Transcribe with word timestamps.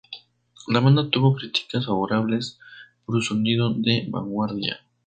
La 0.69 0.79
banda 0.79 1.03
obtuvo 1.03 1.35
críticas 1.35 1.85
favorables 1.85 2.57
por 3.05 3.17
su 3.21 3.33
sonido 3.35 3.71
de 3.71 4.07
vanguardia. 4.09 4.79